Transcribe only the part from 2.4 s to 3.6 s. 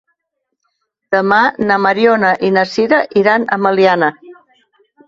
i na Sira iran